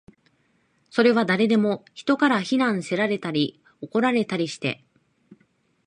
[0.89, 4.83] それは誰でも、人から非難せられたり、怒られたりして